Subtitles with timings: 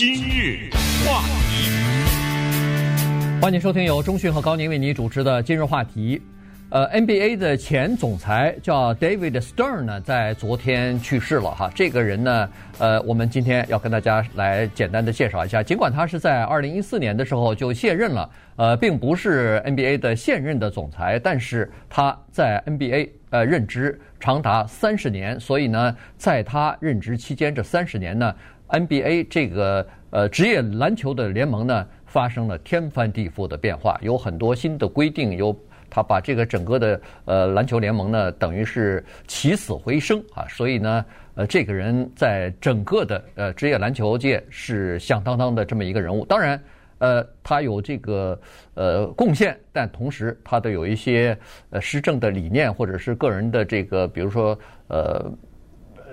[0.00, 0.70] 今日
[1.04, 1.20] 话
[1.50, 1.68] 题，
[3.38, 6.22] 欢迎收听由中讯和高宁为你主持的今日话题。
[6.70, 11.70] 呃，NBA 的前总裁叫 David Stern 呢，在昨天去世了哈。
[11.74, 15.62] 这个人呢，呃，我们今天要跟大家来简单的介绍一下。
[15.62, 28.34] 尽管他是在二零一四年的时候就卸任了，呃，并不是 NBA 的现任的总裁，但是他在 NBA 呃任职长达三十年，所以呢，在他任职期间这三十年呢
[28.70, 35.54] ，NBA 这个呃职业篮球的联盟呢，发生了天翻地覆的变化，有很多新的规定，有。
[35.92, 41.04] 他把这个整个的呃篮球联盟呢，等于是起死回生啊，所以呢，
[41.34, 46.24] 呃，这个人在整个的呃职业篮球界是响当当的这么一个人物。
[46.24, 46.62] 当然，
[46.98, 48.40] 呃，他有这个
[48.74, 51.36] 呃贡献，但同时他都有一些
[51.70, 55.28] 呃施政的理念或者是个人的这个，比如说呃。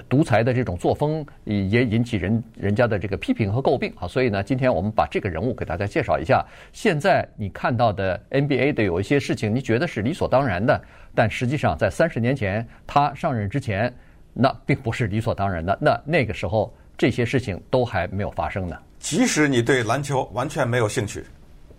[0.09, 6.45] 独裁的这种作风也引起人人家的这个批评和诟病啊，所以呢，今天我们把这个人物给大家介绍一下。
[6.71, 10.81] 现在你看到的 NBA 的有一些事情，你觉得是理所当然的，
[11.13, 13.93] 但实际上在三十年前他上任之前，
[14.33, 15.77] 那并不是理所当然的。
[15.81, 18.77] 那那个时候这些事情都还没有发生呢。
[18.99, 21.23] 即使你对篮球完全没有兴趣，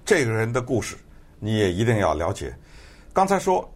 [0.04, 0.96] 这个人的故事
[1.40, 2.54] 你也一定要了解。
[3.12, 3.68] 刚才说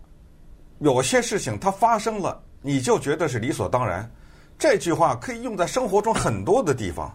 [0.79, 4.09] 有些事情它发生了，你就觉得是理所当然。
[4.63, 7.13] 这句话可以用在生活中很多的地方。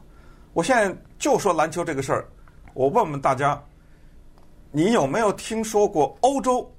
[0.52, 2.28] 我现在就说篮球这个事儿，
[2.74, 3.58] 我问问大家，
[4.70, 6.70] 你有没有听说过欧洲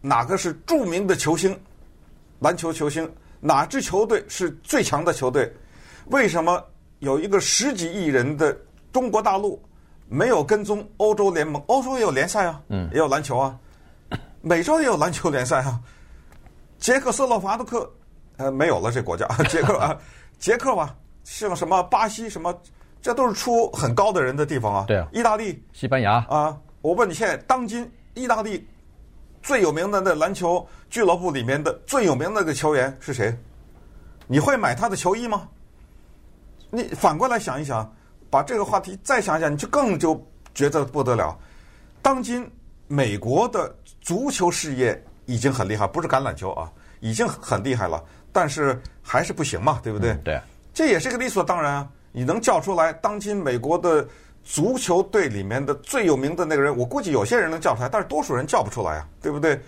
[0.00, 1.56] 哪个是著名的球星？
[2.40, 3.08] 篮球球星，
[3.38, 5.48] 哪支球队是最强的球队？
[6.06, 6.60] 为什么
[6.98, 8.58] 有一个十几亿人的
[8.92, 9.62] 中国大陆
[10.08, 11.62] 没有跟踪欧洲联盟？
[11.68, 13.56] 欧洲也有联赛啊，嗯，也有篮球啊，
[14.40, 15.78] 美洲也有篮球联赛啊，
[16.80, 17.88] 捷克斯洛伐克。
[18.42, 19.96] 呃，没有了这国家， 捷克啊，
[20.38, 22.52] 捷克吧，像什么巴西什么，
[23.00, 24.84] 这都是出很高的人的地方啊。
[24.88, 25.06] 对啊。
[25.12, 28.66] 意大利、西班牙啊，我问你，现在当今意大利
[29.40, 33.32] 最有名的那篮球俱乐部里面的最有名的那个球员是谁？
[34.26, 35.48] 你会买他的球衣吗？
[36.70, 37.94] 你反过来想一想，
[38.30, 40.20] 把这个话题再想一想，你就更就
[40.54, 41.38] 觉得不得了。
[42.00, 42.50] 当今
[42.88, 48.02] 美国的足球事业已经很厉害，不是橄榄球啊，已经很厉害了。
[48.32, 50.12] 但是还是不行嘛，对不对？
[50.12, 50.40] 嗯、对，
[50.72, 51.88] 这也是个理所当然啊！
[52.12, 54.06] 你能叫出来当今美国的
[54.42, 59.60] 足球队里面的最有名的那个人，我估计有些人能叫出来，但是多数人叫不出来啊，对不对？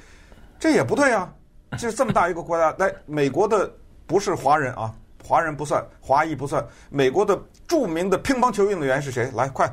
[0.59, 1.33] 这也不对啊！
[1.73, 3.71] 就是这么大一个国家， 来，美国的
[4.07, 4.95] 不是华人啊，
[5.27, 9.31] 华人不算，华裔不算，美国的著名的乒乓球运动员是谁？
[9.35, 9.67] 来，快，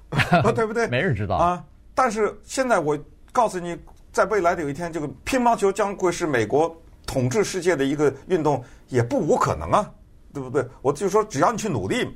[0.54, 0.86] 对不对？
[0.88, 1.64] 没人知道啊！
[1.94, 2.98] 但是现在我
[3.32, 3.78] 告诉你，
[4.12, 6.74] 在未来的有一天，这个乒乓球将会是美国。
[7.06, 9.90] 统治世界的一个运动也不无可能啊，
[10.32, 10.66] 对不对？
[10.82, 12.08] 我就说只要你去努力，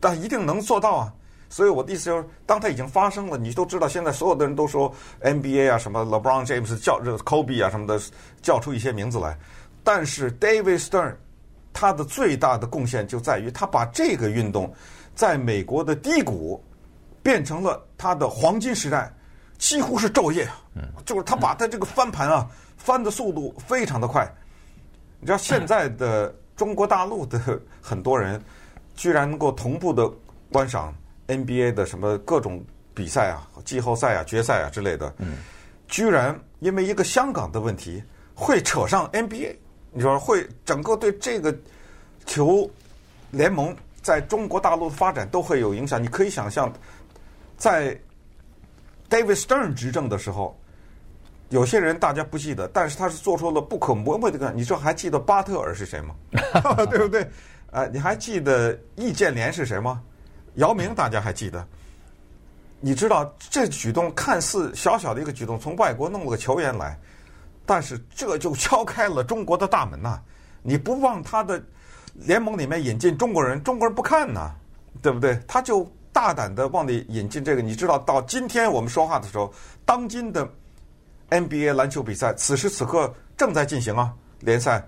[0.00, 1.12] 但一定能做到啊。
[1.50, 4.92] 所以我的意思就是，当它已经发生了，你都知道，现在所有的人都说
[5.22, 8.00] NBA 啊，什么 LeBron James 叫这个 Kobe 啊什么的，
[8.42, 9.38] 叫出一些名字来。
[9.84, 11.14] 但是 David Stern
[11.72, 14.72] 他的最大的贡献就在于，他把这个运动
[15.14, 16.60] 在美国的低谷
[17.22, 19.14] 变成了他的黄金时代，
[19.58, 20.48] 几乎是昼夜，
[21.04, 22.48] 就是他把他这个翻盘啊。
[22.76, 24.30] 翻的速度非常的快，
[25.18, 27.40] 你知道现在的中国大陆的
[27.80, 28.38] 很多人，
[28.94, 30.06] 居然能够同步的
[30.52, 30.94] 观赏
[31.26, 35.14] NBA 的什么各种比赛啊、季后赛啊、决赛啊之类的，
[35.88, 38.02] 居然因为一个香港的问题
[38.34, 39.56] 会扯上 NBA，
[39.90, 41.56] 你说会整个对这个
[42.26, 42.68] 球
[43.30, 46.02] 联盟在中国大陆的发展都会有影响。
[46.02, 46.70] 你可以想象，
[47.56, 47.98] 在
[49.08, 50.58] David Stern 执政的时候。
[51.50, 54.52] 有些人大家不记得，但是他是做出了不可磨灭的。
[54.54, 56.14] 你说还记得巴特尔是谁吗？
[56.90, 57.28] 对不对？
[57.70, 60.02] 呃，你还记得易建联是谁吗？
[60.54, 61.64] 姚明大家还记得？
[62.80, 66.98] 你知道这举动看似小小的一个举动，从外国弄了个球员来，
[67.64, 70.18] 但是这就敲开了中国的大门呐！
[70.62, 71.62] 你不往他的
[72.14, 74.50] 联盟里面引进中国人，中国人不看呐，
[75.00, 75.38] 对不对？
[75.46, 77.60] 他就大胆的往里引进这个。
[77.60, 79.52] 你知道到今天我们说话的时候，
[79.84, 80.48] 当今的。
[81.30, 84.86] NBA 篮球比赛此时此刻正在进行啊，联赛，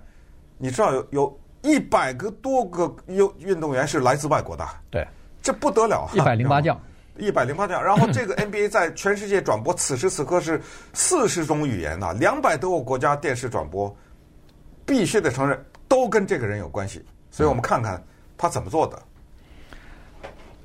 [0.59, 5.05] 你知道有有一百个多个运运动员是来自外国的，对，
[5.43, 6.79] 这不得了，一百零八将，
[7.19, 10.61] 一百零八将，然后这个 NBA 在全世界转播，此时此刻是
[10.93, 13.93] 四十种语言呐，两百多个国家电视转播，
[14.85, 15.59] 必须得承认
[15.89, 18.01] 都跟这个人有关系，所以我们看看
[18.37, 19.03] 他怎么做的。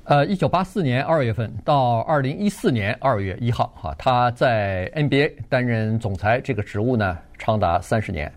[0.04, 8.30] 呃，一九八四年二月份到二零一四年二月一号，哈，他在 NBA 担任总裁这个职务呢，长达三十年。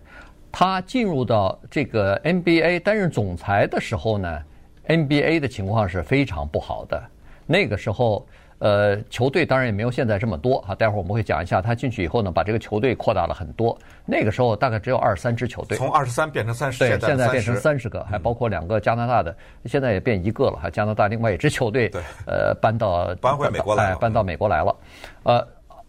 [0.52, 4.40] 他进入到这个 NBA 担任总裁的时候呢
[4.86, 7.02] ，NBA 的情况是非常不好的。
[7.46, 8.24] 那个时候，
[8.58, 10.74] 呃，球队当然也没有现在这么多啊。
[10.74, 13.76] 待会儿我们会讲一下，他进去以后呢，把这个球队扩大了很多。
[14.04, 24.76] 那个时候大概只有二十三支球队，从二十三变成三十，对，现在变成三十个，还包括两个加拿大的，现在也变一个了，还加拿大另外一支球队，对，呃，搬到搬回美国来，搬到美国来了，
[25.24, 25.46] 呃。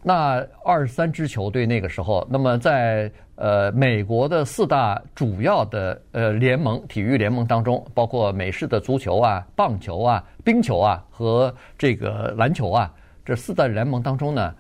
[0.07, 12.89] 那二十三支球队那个时候，那么在呃美国的四大主要的呃联盟体育联盟当中，包括美式的足球啊、棒球啊、冰球啊和这个篮球啊，
[13.25, 14.55] 这四大联盟当中呢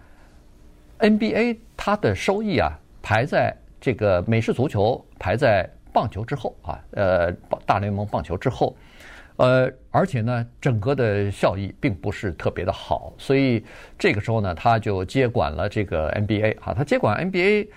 [0.99, 7.31] ，NBA 它的收益啊排在这个美式足球排在棒球之后啊，呃
[7.65, 8.75] 大联盟棒球之后。
[9.37, 13.65] 呃，而且呢，整个的效益并不是特别的好，所以
[13.97, 17.67] 这个时候呢，他就接管了这个 NBA 啊，他接管 NBA，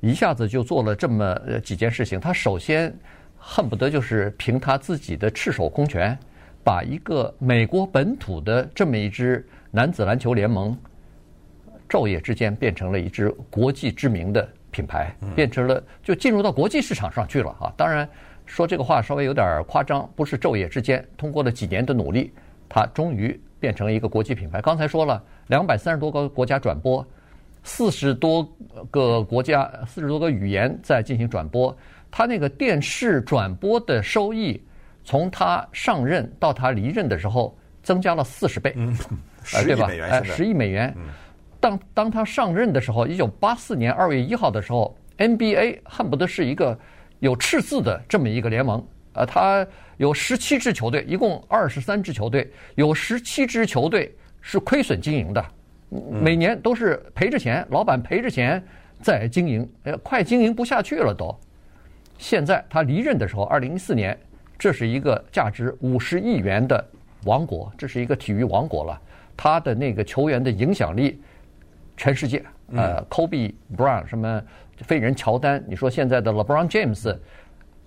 [0.00, 1.34] 一下子就做了这么
[1.64, 2.20] 几件事情。
[2.20, 2.94] 他首先
[3.38, 6.14] 恨不得就是凭他自己的赤手空拳，
[6.62, 10.76] 把一个美国本土的这么一支男子篮球联盟，
[11.88, 18.06] 昼夜之间变成了一支国际知名的品牌，变成了就进入到国际市场上去了啊，当然。
[18.50, 22.32] 说这个话稍微有点夸张，不是昼夜之间，通过了几年的努力，
[22.68, 24.60] 它终于变成了一个国际品牌。
[24.60, 27.06] 刚才说了，两百三十多个国家转播，
[27.62, 28.46] 四十多
[28.90, 31.74] 个国家、四十多个语言在进行转播。
[32.10, 34.60] 他那个电视转播的收益，
[35.04, 38.92] 从他上任到他离任的时候，增加了四十倍，嗯，
[39.44, 40.92] 十亿美元，哎，十亿美元。
[41.60, 46.76] 当当他上任的时候，一九八四年二月一号的时候，NBA 恨不得是一个。
[47.20, 49.66] 有赤字的这么一个联盟，呃，它
[49.98, 55.44] 有十七支球队，一共二十三支球队，有十七支球队是亏损经营的，
[56.10, 58.62] 每年都是赔着钱，老板赔着钱
[59.02, 61.34] 在经营，呃，快经营不下去了都。
[62.16, 64.18] 现在他离任的时候，二零一四年，
[64.58, 66.82] 这是一个价值五十亿元的
[67.24, 68.98] 王国，这是一个体育王国了。
[69.36, 71.20] 他的那个球员的影响力，
[71.96, 72.42] 全世界，
[72.74, 74.42] 呃，Kobe Bryant 什么。
[74.84, 77.16] 废人乔丹，你说现在的 LeBron James，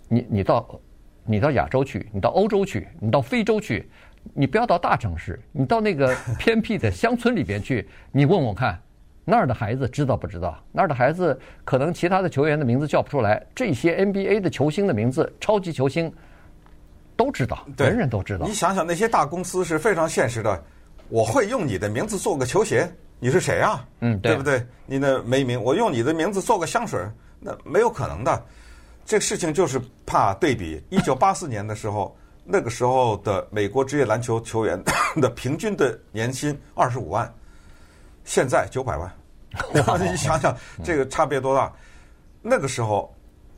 [0.07, 0.80] 你你到
[1.25, 3.90] 你到亚洲去，你到欧洲去，你到非洲去，
[4.34, 8.80] 你不要到大城市，你到那个 偏僻的乡村里边去，你问问看，
[9.25, 10.62] 那儿的孩子知道不知道？
[10.72, 16.13] 那儿的孩子可能其他的球员的名字叫不出来，这些 NBA 的球星的名字，超级球星
[17.16, 18.45] 都知道，人人都知道。
[18.45, 20.63] 你想想那些大公司是非常现实的，
[21.10, 22.90] 我会用你的名字做个球鞋。
[23.23, 23.87] 你是谁啊？
[24.01, 24.67] 嗯，对，对不对？
[24.85, 26.99] 你的没名，我用你的名字做个香水，
[27.39, 28.43] 那没有可能的。
[29.05, 30.83] 这个事情就是怕对比。
[30.89, 34.77] 一九八四年的时候，那个时候的美国职业篮球球员
[35.21, 37.33] 的平均的年薪二十五万，
[38.25, 39.09] 现在九百万。
[40.03, 40.53] 你想想
[40.83, 41.71] 这个差别多大？
[42.41, 43.15] 那个时候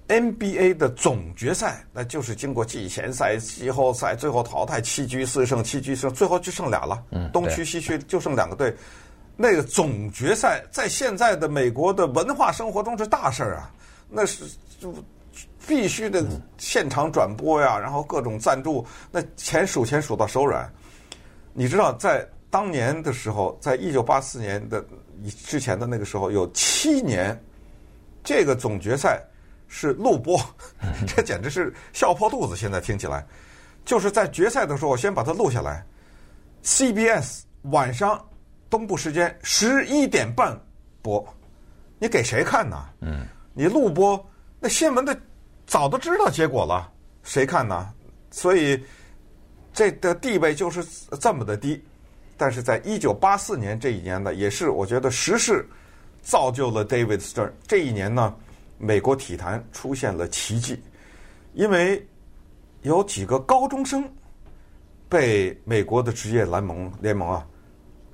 [0.07, 7.03] NBA 的总决赛，那就是经过季前赛、季后赛，最后淘汰七局四胜，七局四胜，最后就剩俩了。
[7.09, 8.71] 嗯，东区西区就剩两个队。
[9.38, 13.72] 那个总决赛在现在的美国的文化生活中是大事儿啊，
[14.10, 14.46] 那是
[14.80, 14.94] 就
[15.68, 16.26] 必须的
[16.58, 20.72] 现场转播呀，然后各种赞助，那钱数钱数到手软。
[21.54, 24.86] 你知道，在当年的时候，在一九八四年的
[25.44, 27.38] 之前的那个时候，有七年，
[28.24, 29.22] 这个总决赛
[29.68, 30.40] 是录播，
[31.06, 32.56] 这简直是笑破肚子。
[32.56, 33.26] 现在听起来，
[33.84, 35.86] 就是在决赛的时候，我先把它录下来
[36.64, 38.25] ，CBS 晚上。
[38.75, 40.53] 东部时间十一点半
[41.01, 41.25] 播，
[41.98, 42.89] 你给谁看呢？
[43.00, 44.22] 嗯，你录播，
[44.60, 45.17] 那新闻的
[45.65, 46.91] 早都知道结果了，
[47.24, 47.89] 谁看呢？
[48.32, 48.77] 所以
[49.72, 50.84] 这的地位就是
[51.22, 51.82] 这么的低。
[52.36, 55.65] 但是在一九八四年这一年呢，也是我觉得时势
[56.22, 57.53] 造就了 David Stern。
[57.65, 58.36] 这一年呢，
[58.77, 60.84] 美国体坛出现了奇迹，
[61.53, 62.05] 因为
[62.82, 64.03] 有几个高中生
[65.08, 67.48] 被美国的职业篮盟联盟啊。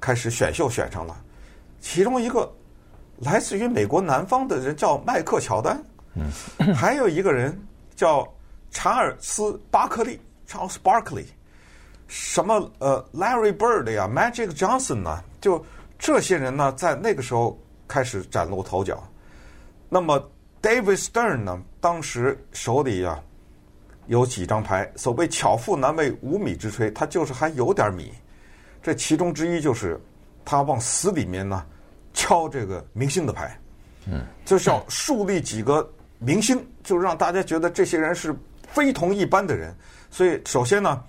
[0.02, 1.16] 开始选秀选上了，
[1.80, 2.52] 其中一个
[3.20, 5.82] 来自于美国南方的人叫麦克乔丹，
[6.16, 7.56] 嗯，还有一个人
[7.96, 8.28] 叫
[8.72, 11.26] 查尔斯巴克利 （Charles Barkley），
[12.08, 15.24] 什么呃 Larry Bird 呀，Magic Johnson 呢？
[15.40, 15.64] 就
[16.00, 19.02] 这些人呢，在那个时候开始崭露头角。
[19.88, 20.20] 那么
[20.62, 23.20] David Stern 呢，当时手里呀
[24.08, 28.12] 有几张牌，所谓巧妇难为无米之炊，他就是还有点米。
[28.82, 30.00] 这其中之一就是，
[30.44, 31.66] 他往死里面呢
[32.14, 33.60] 敲这个明星的牌，
[34.08, 35.88] 嗯，就是要树立几个
[36.20, 38.36] 明星，就让大家觉得这些人是
[38.68, 39.76] 非同一般的人。
[40.10, 41.04] 所以首先呢，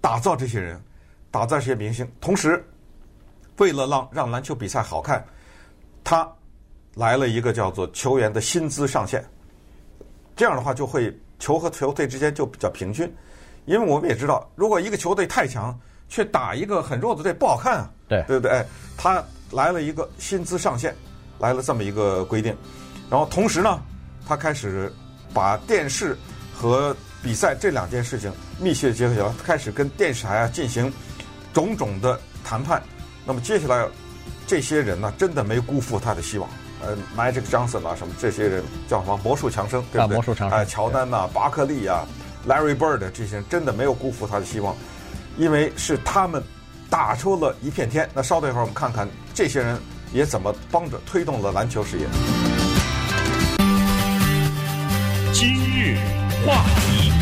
[0.00, 0.82] 打造这些人，
[1.30, 2.64] 打造这些明星，同时
[3.58, 5.24] 为了让让篮球比赛好看，
[6.02, 6.26] 他
[6.94, 9.24] 来了一个叫做球员的薪资上限，
[10.34, 13.12] 这样的话就会球和球队之间就比较平均。
[13.66, 17.90] 因为我们也知道，如果一个球队太强，却打一个很弱的队，不好看啊。
[18.08, 18.50] 对对不对？
[18.52, 20.94] 哎，他来了一个薪资上限，
[21.38, 22.56] 来了这么一个规定，
[23.10, 23.80] 然后同时呢，
[24.26, 24.92] 他开始
[25.34, 26.16] 把电视
[26.54, 30.90] 和比赛这两件事情密切结合起来，开始跟电视台啊进行
[31.52, 32.82] 种种的谈判。
[33.26, 33.86] 那么接下来，
[34.46, 36.48] 这些人呢，真的没辜负他的希望。
[36.80, 40.14] 呃，Magic Johnson 啊，什么这些人叫什么魔术强生，对不对？
[40.14, 40.58] 啊，魔术强生。
[40.58, 42.06] 哎，乔丹呐、啊，巴克利啊
[42.46, 44.74] ，Larry Bird 这些人真的没有辜负他的希望，
[45.38, 46.42] 因为是他们
[46.90, 48.08] 打出了一片天。
[48.12, 49.78] 那稍等一会儿，我们看看这些人
[50.12, 52.06] 也怎么帮着推动了篮球事业。
[55.32, 55.96] 今日
[56.44, 57.12] 话题，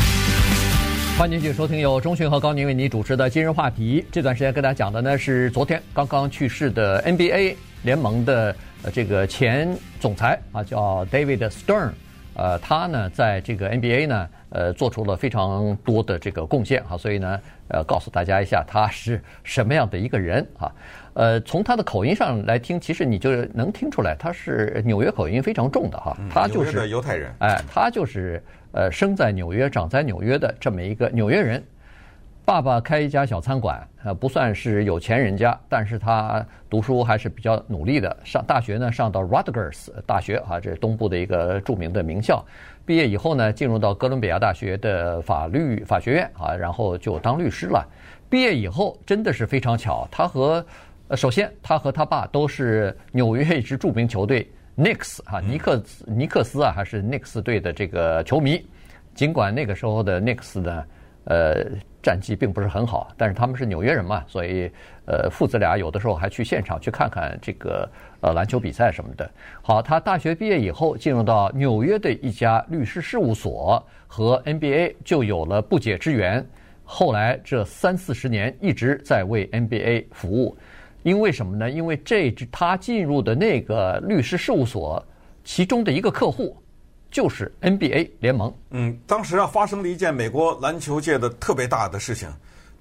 [1.17, 4.03] 欢迎继续收听由中讯和高宁为你主持的今日话题。
[4.11, 8.55] 这段时间跟大家讲的呢是昨天刚刚去世的 NBA 联盟的。
[8.83, 11.89] 呃，这个前总裁啊，叫 David Stern，
[12.35, 20.71] 呃，他呢，在这个 NBA 呢，呃，做出了非常多的这个贡献哈，所以呢，呃，告诉大家一下他是什么样的一个人啊。
[21.13, 26.15] 呃，从他的口音上来听，其实你就能听出来，他是纽约口音非常重的哈。
[26.29, 31.63] 他就是犹太人，哎，他就是呃，生在纽约、长在纽约的这么一个纽约人。
[32.45, 38.15] 爸爸开一家小餐馆，呃，不算是有钱人家，但是他读书还是比较努力的。
[38.23, 42.45] 上大学呢，上到 Rutgers 大学啊，这是东部的一个著名的名校。
[42.87, 47.85] 毕业以后呢，进入到哥伦比亚大学的法律法学院啊，然后就当律师了。
[48.29, 50.65] 毕业以后真的是非常巧，他和
[51.09, 58.65] 呃，首先他和他爸都是纽约一支著名球队 Knicks 啊，尼克尼克斯啊，还是 Knicks 队的这个球迷。
[59.13, 60.83] 尽管那个时候的 Knicks 呢，
[61.25, 61.65] 呃。
[62.07, 64.71] 战绩并不是很好，但是他们是纽约人嘛，所以
[65.05, 67.85] 呃父子俩有的时候还去现场去看看这个
[68.21, 69.29] 呃篮球比赛什么的。
[69.61, 76.45] 好，他大学毕业以后进入到纽约的一家律师事务所，和 NBA 就有了不解之缘。
[76.85, 80.57] 后来这三四十年一直在为 NBA 服务，
[81.03, 81.69] 因为什么呢？
[81.69, 85.05] 因为这他进入的那个律师事务所
[85.43, 86.55] 其中的一个客户。
[87.11, 88.53] 就是 NBA 联盟。
[88.71, 92.31] 嗯，当时啊发生了一件美国篮球界的特别大的事情，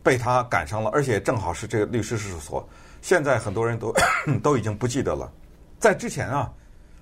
[0.02, 2.68] 被他赶上了，而且正好是这个律师事务所。
[3.02, 3.95] 现在很多人都
[4.42, 5.30] 都已经不记得了。
[5.78, 6.50] 在之前啊，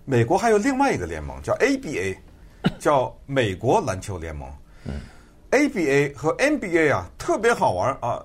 [0.05, 2.17] 美国还有另外一个联盟叫 ABA，
[2.79, 4.49] 叫美国篮球联盟。
[4.85, 5.01] 嗯
[5.51, 8.23] ，ABA 和 NBA 啊特别好玩啊。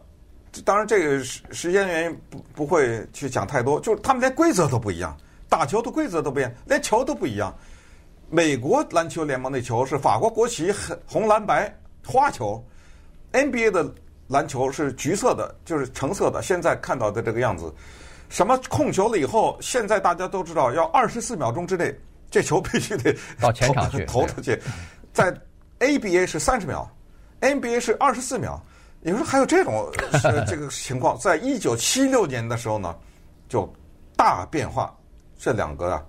[0.66, 5.16] 当然这个时时间原因不不会去讲太多，就是他们连规则都不一样，
[5.48, 7.56] 打球的规则都不一样，连球都不一样。
[8.32, 10.72] 美国篮球联盟那球是法国国旗
[11.06, 12.64] 红蓝白花球
[13.34, 13.92] ，NBA 的
[14.28, 16.42] 篮球是橘色的，就是橙色的。
[16.44, 17.74] 现在看到的这个样子，
[18.30, 21.98] 什么控球了以后，现在大家都知道要二十四秒钟之内，
[22.30, 24.62] 这球必须得到前场去 投出去。
[25.12, 25.36] 在
[25.80, 26.88] ABA 是三十秒
[27.42, 28.64] ，NBA 是二十四秒。
[29.02, 29.90] 你说还有这种
[30.46, 31.18] 这个情况？
[31.18, 32.96] 在一九七六年的时候呢，
[33.48, 33.68] 就
[34.16, 34.96] 大变化，
[35.36, 36.06] 这两个啊。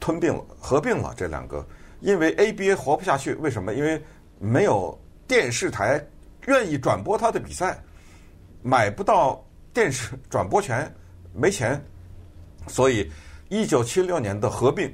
[0.00, 1.64] 吞并了，合并了这两个，
[2.00, 3.74] 因为 ABA 活不下去，为什么？
[3.74, 4.02] 因为
[4.38, 6.02] 没有电视台
[6.46, 7.78] 愿意转播他的比赛，
[8.62, 10.90] 买不到电视转播权，
[11.34, 11.78] 没钱，
[12.66, 13.12] 所以
[13.50, 14.90] 一九七六年的合并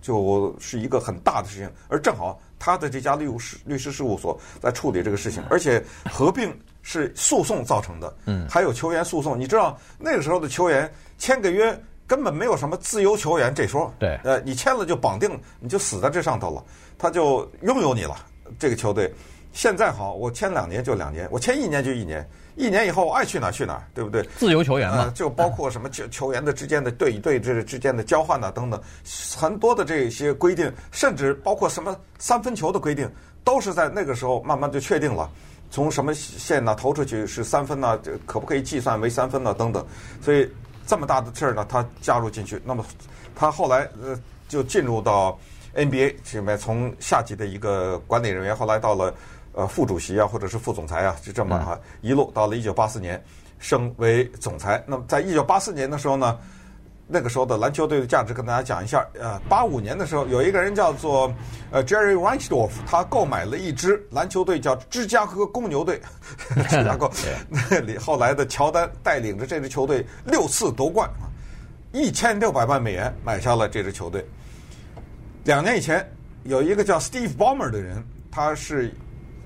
[0.00, 11.76] 就 是一个很大的事情，而正好他的这家律师律师事务所在处理这个事情，而且合并是诉讼造成的，嗯，还有球员诉讼，你知道那个时候的球员签个约。
[12.08, 16.64] 根本没有什么自由球员这说，对，呃，你签了就绑定，你就死在这上头了，
[16.96, 18.16] 他就拥有你了。
[18.58, 19.12] 这个球队
[19.52, 24.26] 现在好，我签两年就两年，我签一年就一年，一年以后我爱去哪儿去哪儿，对不对？
[24.38, 28.82] 自由球员嘛，呃，就包括什么球球员的之间的队与队之之间的交换呐等等，
[29.36, 33.06] 很多的这些规定，甚至包括什么三分球的规定，
[33.44, 35.30] 都是在那个时候慢慢就确定了，
[35.70, 39.86] 从什么线呢投出去是三分呢，这可不可以计算为三分呢等等，
[40.22, 40.50] 所以。
[40.88, 42.84] 这么大的事儿呢，他加入进去，那么
[43.36, 44.18] 他后来呃
[44.48, 45.38] 就进入到
[45.76, 49.14] NBA 里面，从下级的一个管理人员，后来到了
[49.52, 53.22] 呃副主席啊，或者是副总裁啊，就这么哈一路到了一九八四年
[53.58, 54.82] 升为总裁。
[54.86, 56.38] 那么在一九八四年的时候呢。
[57.10, 59.04] 那个时候的篮球队的价值跟大家讲一下。
[59.18, 61.32] 呃，八五年的时候，有一个人叫做
[61.70, 66.00] 呃 Jerry Reinsdorf，他购买了一支篮球队，叫芝加哥公牛队。
[66.68, 67.10] 芝加哥
[67.48, 71.08] 那里后来的乔丹带领着这支球队六次夺冠，
[71.92, 74.22] 一千六百万美元买下了这支球队。
[75.44, 76.06] 两年以前，
[76.44, 78.94] 有一个叫 Steve Ballmer 的人，他是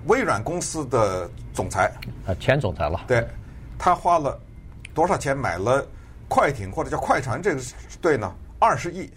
[0.06, 1.92] 微软公司的总裁，
[2.26, 3.04] 啊，前总裁了。
[3.06, 3.24] 对，
[3.78, 4.36] 他花了
[4.92, 5.86] 多少钱买了？
[6.32, 7.60] 快艇或者叫快船这个
[8.00, 9.10] 队呢，二十亿，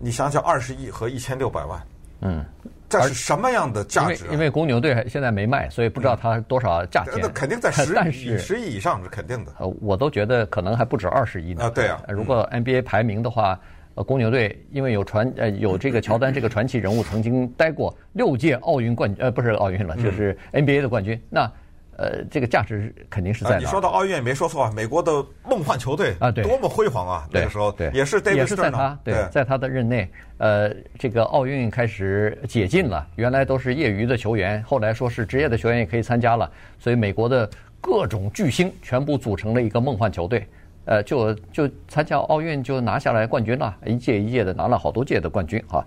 [0.00, 1.80] 你想想二十亿和一千六百万，
[2.22, 2.44] 嗯，
[2.88, 4.26] 这是什么样的价值、啊？
[4.26, 7.20] 因为因为公牛队现在没卖，所以不知道它多少价钱。
[7.22, 7.70] 那、嗯、肯定在
[8.10, 9.52] 十十亿以上是肯定的。
[9.60, 11.66] 呃，我都觉得可能还不止二十亿呢。
[11.66, 12.02] 啊，对啊。
[12.08, 13.56] 如果 NBA 排名的话，
[13.94, 21.14] 呃，公牛队因为有传呃有这个乔丹这个传奇人物曾经待过六届奥运冠军，呃，不是奥运了，就是 NBA 的冠军。
[21.14, 21.52] 嗯、那
[21.96, 23.58] 呃，这个价值肯定是在、啊。
[23.58, 27.28] 你说到奥运也没说错啊，美国的梦幻球队啊，对，多么辉煌啊！
[27.30, 37.48] 那个时候对，也是 David 也是在他对，对，在他的任内，呃，这个奥运开始解禁了，原来都是业余的球员，后来说是职业的球员也可以参加了，所以美国的
[37.80, 40.46] 各种巨星全部组成了一个梦幻球队，
[40.86, 45.84] 呃，就就参加奥运就拿下来冠军了，一届一届的拿了好多届的冠军啊，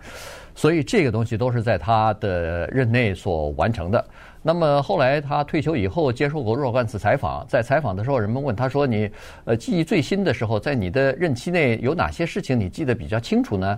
[0.56, 4.06] 所以这个东西都是在他的任内所完成的。
[4.48, 9.12] 那么后来他退休以后接受过若干次采访，在采访的时候，人们问他说：“你
[9.44, 13.77] 呃记忆最新的时候，在你的任期内有哪些事情你记得比较清楚呢？”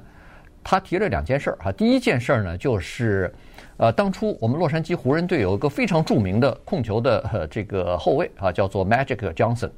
[0.63, 1.71] 他提了两件事儿哈。
[1.71, 3.33] 第一件事儿呢，就是
[3.77, 9.71] 呃当初我们洛杉矶湖人队有一个非常著名的控球的呃这个后卫啊，叫做 Magic Johnson，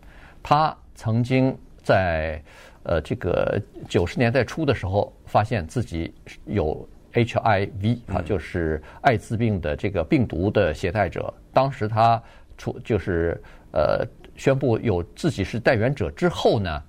[0.43, 2.43] 他曾经在
[2.83, 3.57] 呃这个
[3.87, 6.85] 九十年代初的时候发现自己有。
[7.13, 11.33] HIV 啊，就是艾滋病的这个病毒的携带者。
[11.53, 12.21] 当时他
[12.57, 13.41] 出就是
[13.71, 16.83] 呃宣布有自己是代言者之后呢，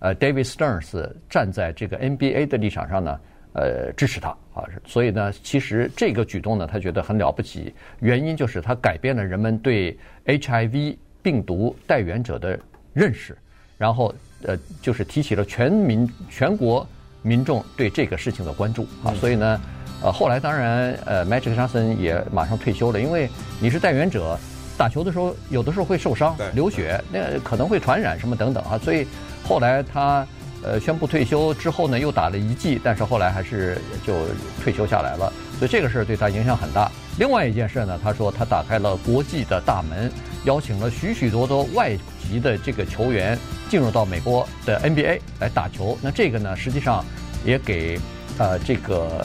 [0.00, 3.20] 呃，David Sterns 站在这个 NBA 的立场上呢，
[3.54, 4.64] 呃，支持他啊。
[4.84, 12.58] 所以呢，其实这个举动呢，他觉得很了不起，原因就是他改变了人们对 HIV 病毒代言者的
[12.92, 13.36] 认识，
[13.78, 14.14] 然后
[14.44, 16.86] 呃，就是提起了全民全国。
[17.22, 19.60] 民众对这个事情的关注啊，所以呢，
[20.02, 23.28] 呃，后来当然，呃，Magic Johnson 也马上退休了，因为
[23.60, 24.36] 你是代言者，
[24.76, 29.06] 打球的时候有的时候会受伤、流血，那可能会传染什么等等啊，所以
[29.44, 30.26] 后来他
[30.62, 34.14] 呃宣布退休之后呢，又打了一季，但是后来还是就
[34.62, 36.90] 退休下来了，所以这个事儿对他影响很大。
[37.18, 40.10] 另外一件事呢，他说他打开了国际的大门，
[40.44, 43.38] 邀请了许许多多外籍的这个球员
[43.68, 45.96] 进入到美国的 NBA 来打球。
[46.00, 47.04] 那这个呢，实际上
[47.44, 47.98] 也给
[48.38, 49.24] 呃这个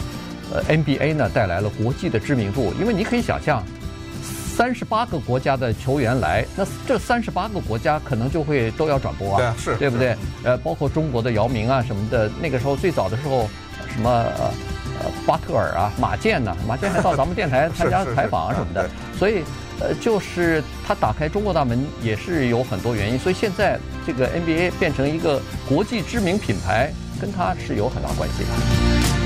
[0.54, 2.74] 呃 NBA 呢带来了国际的知名度。
[2.80, 3.64] 因为你可以想象，
[4.56, 10.16] 三十八个国家的球员来，那这三十八个国家可能就会都要转播啊，对啊，是，对不对？
[10.44, 13.50] 呃，包括中国的姚明啊什么的，那个时候最早的时候，
[13.94, 14.10] 什么。
[14.10, 14.52] 呃
[15.00, 19.44] 呃，巴特尔啊，马健呐，马健还到咱们电台参加 采访啊什么的，所以，
[19.80, 23.78] 呃，就是他打开中国大门也是有很多原因，所以现在
[24.08, 29.17] 这个 NBA 变成一个国际知名品牌，跟他是有很大关系的。